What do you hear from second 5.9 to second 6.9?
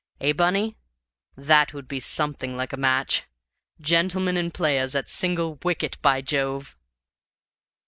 by Jove!"